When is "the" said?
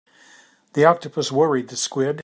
0.73-0.83, 1.67-1.77